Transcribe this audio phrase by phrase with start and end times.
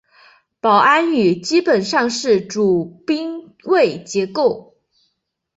[0.61, 4.73] 保安语基本上是主宾谓结构。